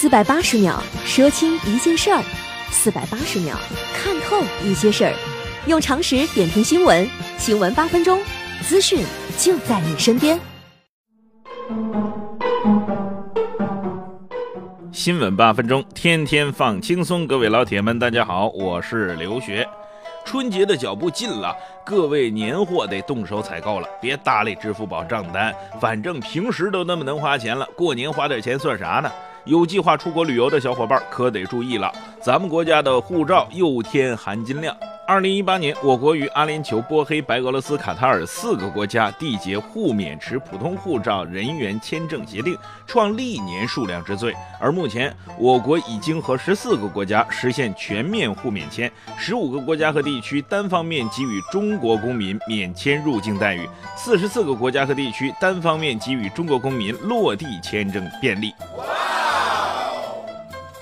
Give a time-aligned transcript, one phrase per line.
[0.00, 2.22] 四百八十秒说清一件事儿，
[2.70, 3.56] 四百八十秒
[3.92, 5.12] 看透一些事儿，
[5.66, 7.04] 用常识点评新闻，
[7.36, 8.22] 新闻八分钟，
[8.62, 9.04] 资讯
[9.36, 10.38] 就在你身边。
[14.92, 17.26] 新闻八分钟，天天放轻松。
[17.26, 19.68] 各位老铁们，大家好，我是刘学。
[20.24, 21.52] 春节的脚步近了，
[21.84, 29.10] 各位年货得动手采购了，别搭理支付宝账单，反正平时都那么能花钱了，过年花点钱算啥呢？
[29.48, 34.76] 有计划出国旅游的小伙伴可得注意了，咱们国家的护照又添含金量。
[35.06, 42.54] 二零一八年，我国与阿联酋、波黑、白俄罗斯、卡塔尔四个国家缔结互免持普通护照人员签证协定，
[42.86, 44.34] 创历年数量之最。
[44.60, 58.52] 而目前，我国已经和十四个国家实现全面互免签，十五个国家和地区单方面给予中国公民免签入境待遇，四十四个国家和地区单方面给予中国公民落地签证便利。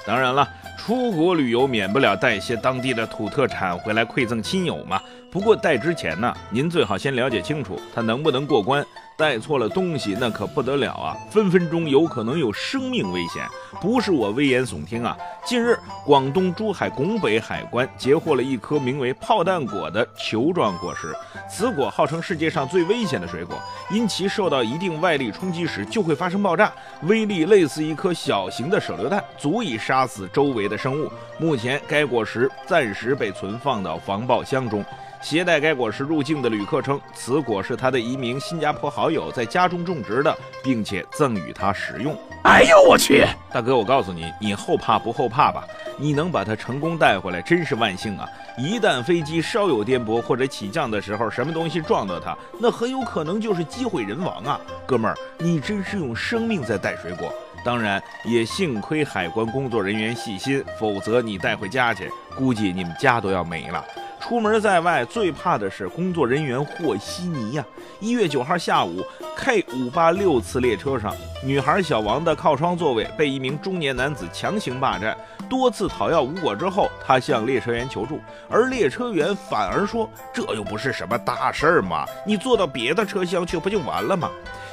[0.06, 0.48] 当然了。
[0.78, 5.02] 出国旅游免不了带一些当地的土特产回来馈赠亲友嘛。
[5.32, 8.86] 不过带之前呢，您最好先了解清楚它能不能过关。
[9.16, 13.46] 带错了东西那可不得了啊，分分钟有可能有生命危险。
[13.80, 15.16] 不是我危言耸听啊。
[15.44, 21.14] 近日，广东珠海拱北海关截获了一颗名为炮弹果的球状果实。
[21.48, 23.56] 此果号称世界上最危险的水果，
[23.90, 26.70] 因其受到一定外力冲击时就会发生爆炸，
[27.04, 31.10] 威力类似一颗小型的手榴弹，足以杀死周围的生物。
[31.38, 34.84] 目前，该果实暂时被存放到防爆箱中。
[35.28, 40.32] 携带该果实入境的旅客称，此果是他的一名新加坡好友在家中种植的，
[40.62, 42.16] 并且赠予他食用。
[42.44, 43.26] 哎呦我去！
[43.52, 45.64] 大哥，我告诉你，你后怕不后怕吧？
[45.96, 48.28] 你能把它成功带回来，真是万幸啊！
[48.56, 54.60] 一旦飞机稍有颠簸或者起降的时候，什么东西撞到它，那很有可能就是机毁人亡啊！
[54.86, 57.34] 哥们儿，你真是用生命在带水果。
[57.64, 63.84] 当然，也幸亏海关工作人员细心，否则你带回家去，估计你们家都要没了。
[64.28, 67.64] 出门在外最怕的是工作人员和稀泥呀！
[68.00, 69.00] 一月九号下午
[69.36, 71.14] ，K 五八六次列车上，
[71.44, 75.16] 女孩小王的靠窗座位被一名中年男子强行霸占，
[75.48, 78.18] 多次讨要无果之后，他向列车员求助，
[78.50, 84.28] 而列车员反而说：“这又不是什么大事儿嘛，你坐到别的车厢去不就完了吗？”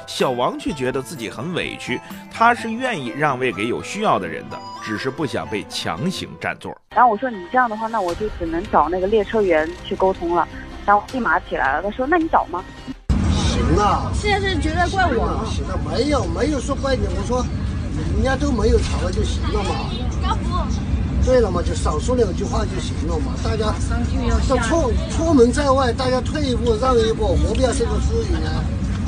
[0.06, 2.00] 小王却觉得自己很委屈，
[2.32, 6.76] 他是愿意让位给有需要的人的，只是不想被强行占座。
[6.94, 10.46] 然后我说你这样的话，那我就只能找那个列车员去沟通了。
[10.86, 12.62] 然后立马起来了，他说：“那你找吗？”
[13.32, 15.44] 行啊，现在是觉得怪我吗？
[15.46, 17.42] 行了，没有没有说怪你，我说
[18.14, 20.36] 人家都没有吵了就行了嘛。
[21.24, 23.32] 对了嘛，就少说两句话就行了嘛。
[23.42, 23.72] 大家
[24.46, 28.62] 都出出门在外，大家退一步让一步，何必要这个夫语呢？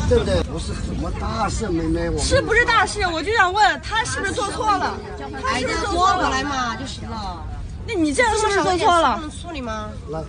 [0.09, 0.41] 对不对？
[0.44, 3.00] 不是什么大事，妹妹，我是不是大事？
[3.09, 4.94] 我就想问他是不是做错了？
[5.43, 7.44] 他是不是做错了来嘛就行了。
[7.89, 9.21] 那你这样是不是做错了？
[9.43, 9.89] 处理吗？
[10.11, 10.22] 来，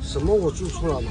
[0.00, 1.10] 什么我做错了吗？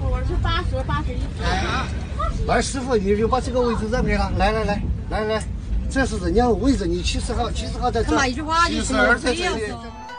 [0.00, 2.46] 我是八十八十一。
[2.46, 4.30] 来，师傅，你就把这个位置让给他。
[4.38, 5.42] 来来来来来，
[5.90, 8.16] 这是人家的位置，你七十号，七十号在这。
[8.16, 9.74] 他一句话就行了，这样子。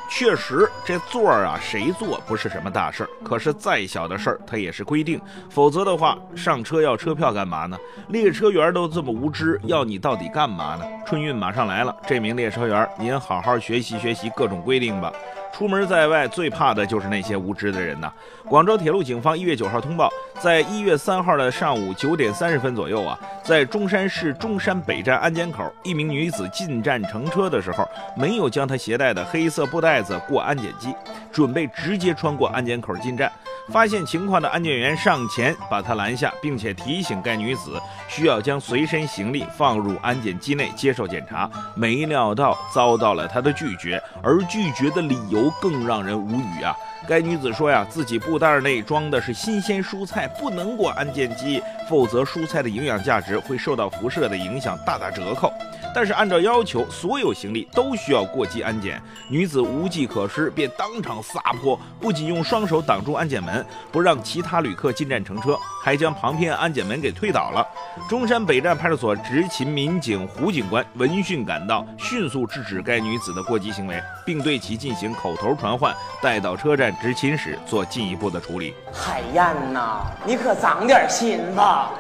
[0.10, 3.10] 确实，这座儿啊，谁坐不是什么大事儿。
[3.24, 7.78] 可是再小的事儿，它也是规定，否则的话，上车要车票干嘛呢？
[8.10, 10.86] 列车员都这么无知，要你到底干嘛呢？
[11.06, 15.14] 春运马上来了，这名列车员，您好好学习学习各种规定吧。
[15.52, 18.10] 出门在外最怕的就是那些无知的人呐！
[18.46, 30.94] 广州铁路警方一月九号通报，在一月三号的上午九点三十分左右啊，在中山市中山北站安检口，一名女子进站乘车的时候，没有将她携带的黑色布袋子过安检机，
[31.32, 33.30] 准备直接穿过安检口进站。
[33.72, 41.50] 发现情况的安检员上前把她拦下，并且提醒该女子需要将随身行李放入安检机内接受检查。
[41.76, 46.76] 没料到遭到了她的拒绝，而拒绝的理由更让人无语啊！
[47.08, 55.52] 该女子说呀，自己布袋内装的是新鲜蔬菜，不能过安检机，否则蔬菜的营养价值会受到辐射的影响，大打折扣。
[55.96, 59.02] 但是按照要求，所有行李都需要过机安检。
[59.28, 67.66] 女子无计可施，便当场撒泼，不仅用双手挡住安检门，不让其他旅客进站乘车，还将旁边安检门给推倒了。
[68.08, 75.92] 中山北站派出所执勤民警胡警官闻讯赶到，迅速制止该女子的过激行为，并对其进行口头传唤，
[76.22, 78.74] 带到车站执勤时做进一步的处理。
[78.94, 81.92] 海燕呐，你可长点心吧，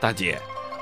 [0.00, 0.38] 大姐。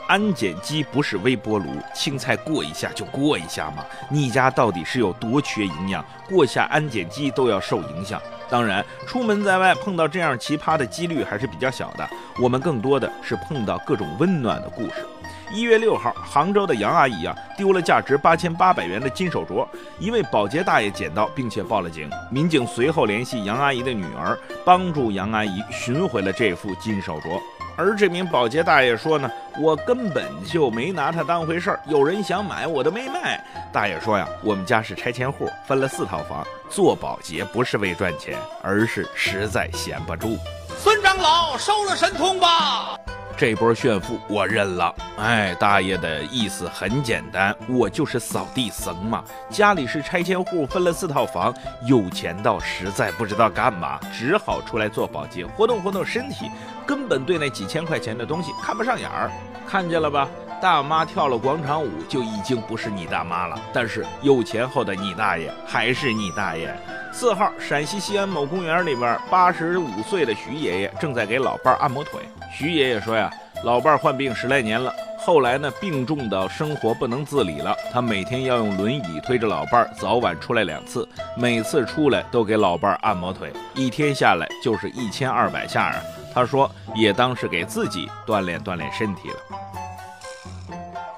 [0.08, 3.84] 安检机不是微波炉，青菜过一下就过一下嘛？
[4.08, 6.04] 你家到底是有多缺营养？
[6.28, 8.22] 过下安检机都要受影响。
[8.48, 12.08] 当然，出门在外碰到这样奇葩的几率还是比较小的。
[12.40, 15.04] 我们更多的是碰到各种温暖的故事。
[15.52, 19.66] 一月六号，杭州的杨阿姨啊丢了价值八千八百元的金手镯，
[19.98, 22.10] 一位保洁大爷捡到，并且报了警。
[22.30, 27.40] 民警随后联系杨阿姨的女儿，帮助杨阿姨寻回了这副金手镯。
[27.78, 33.38] 而这名保洁大爷说呢，我根本就没拿它当回事儿，有人想买我都没卖。
[33.70, 40.38] 大爷说呀，我们家是拆迁户，分了四套房，做保洁不是为赚钱，而是实在闲不住。
[40.78, 42.96] 孙长老收了神通吧。
[43.36, 44.94] 这波炫富我认了。
[45.18, 51.54] 哎，大爷的意思很简单，我就是扫地僧嘛，家里是拆迁户，分了四套房，
[51.86, 56.50] 有钱到实在不知道干嘛，只好出来做保洁，活动活动身体，
[56.86, 59.30] 根本对那几千块钱的东西看不上眼儿。
[59.66, 60.28] 看见了吧？
[60.58, 66.74] 大妈跳了广场舞就已经不是你大妈了，但是有钱后的你大爷还是你大爷。
[67.12, 72.22] 四号，陕西西安某公园里边，八十五岁的徐爷爷正在给老伴儿按摩腿。
[72.58, 73.30] 徐爷爷说呀，
[73.64, 81.06] 老伴儿患病十来年了，后来呢，病重到生活不能自理了，他每天要用轮椅推着老伴儿，早晚出来两次，
[81.36, 86.02] 每次出来都给老伴儿按摩腿，一天下来就是一千二百下啊。
[86.32, 89.36] 他说也当是给自己锻炼锻炼身体了。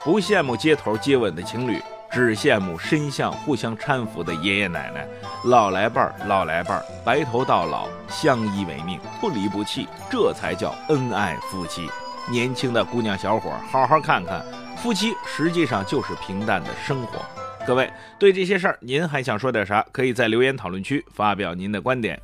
[0.02, 1.80] 不羡慕街头接吻的情侣。
[2.18, 5.06] 只羡慕身相互相搀扶的爷爷奶奶，
[5.44, 11.88] 老来伴儿，老来伴儿，白头到老，相依为命，不离不弃，这才叫恩爱夫妻。
[12.28, 14.44] 年轻的姑娘小伙，好好看看，
[14.76, 17.24] 夫妻实际上就是平淡的生活。
[17.64, 17.88] 各位
[18.18, 19.86] 对这些事儿，您还想说点啥？
[19.92, 22.20] 可以在留言讨论区发表您的观点。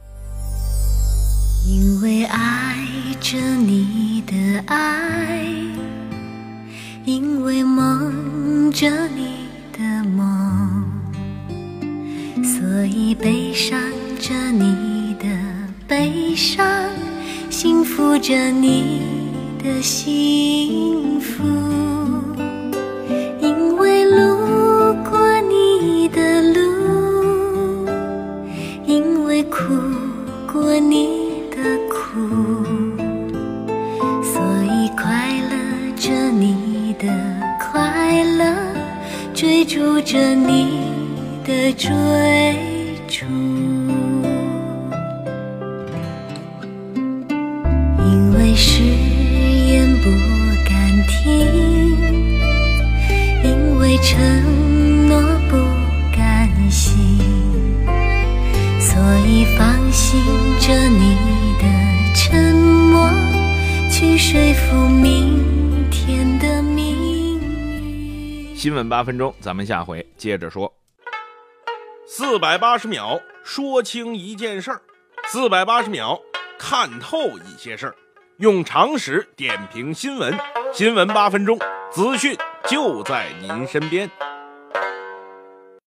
[1.65, 2.77] 因为爱
[3.21, 5.47] 着你的爱，
[7.05, 9.54] 因为梦着你。
[9.77, 10.85] 的梦，
[12.45, 13.77] 所以悲伤
[14.21, 15.27] 着你的
[15.89, 16.65] 悲伤，
[17.51, 19.03] 幸福着你
[19.63, 21.43] 的幸福。
[41.45, 41.91] 的追
[43.07, 43.27] 逐，
[47.99, 50.09] 因为誓言不
[50.67, 51.29] 敢听，
[53.45, 55.21] 因为承诺
[55.51, 55.57] 不
[56.17, 56.97] 甘心，
[58.81, 60.19] 所以放心
[60.61, 61.15] 着你
[61.61, 61.65] 的
[62.15, 63.11] 沉默，
[63.91, 65.45] 去说服明
[65.91, 67.39] 天的明。
[68.57, 70.73] 新闻八分钟，咱们下回接着说。
[72.07, 74.83] 四百八十秒说清一件事儿，
[75.27, 76.21] 四百八十秒
[76.59, 77.95] 看透一些事儿，
[78.37, 80.39] 用常识点评新闻。
[80.71, 81.59] 新闻八分钟，
[81.91, 82.37] 资讯
[82.69, 84.11] 就在您身边。